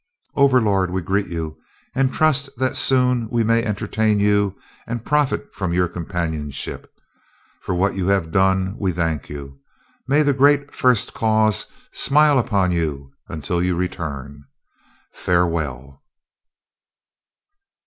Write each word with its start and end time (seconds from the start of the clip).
"Overlord, 0.33 0.89
we 0.89 1.03
greet 1.03 1.27
you, 1.27 1.59
and 1.93 2.11
trust 2.11 2.49
that 2.57 2.75
soon 2.75 3.29
we 3.29 3.43
may 3.43 3.63
entertain 3.63 4.19
you 4.19 4.57
and 4.87 5.05
profit 5.05 5.53
from 5.53 5.73
your 5.73 5.87
companionship. 5.87 6.91
For 7.61 7.75
what 7.75 7.93
you 7.93 8.07
have 8.07 8.31
done, 8.31 8.75
we 8.79 8.93
thank 8.93 9.29
you. 9.29 9.59
May 10.07 10.23
the 10.23 10.33
great 10.33 10.73
First 10.73 11.13
Cause 11.13 11.67
smile 11.93 12.39
upon 12.39 12.71
you 12.71 13.13
until 13.29 13.61
your 13.61 13.75
return. 13.75 14.43
Farewell." 15.13 16.01